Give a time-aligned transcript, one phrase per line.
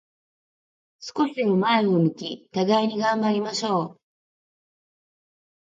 [0.99, 3.99] 少しでも前を向き、互いに頑張りましょう。